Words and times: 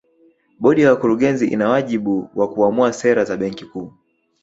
Bodi 0.59 0.81
ya 0.81 0.89
Wakurugenzi 0.93 1.45
ina 1.47 1.69
wajibu 1.69 2.29
wa 2.35 2.49
kuamua 2.49 2.93
sera 2.93 3.23
za 3.23 3.37
Benki 3.37 3.65
Kuu 3.65 3.93